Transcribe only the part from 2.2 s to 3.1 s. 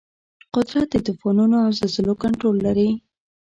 کنټرول لري.